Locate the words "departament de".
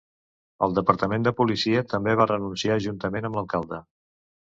0.77-1.33